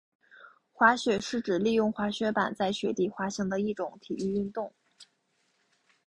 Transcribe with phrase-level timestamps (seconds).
[0.73, 4.73] 滑雪是指利用滑雪板在雪地滑行的一种体育运动。